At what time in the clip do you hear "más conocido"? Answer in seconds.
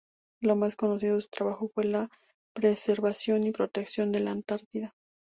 0.55-1.13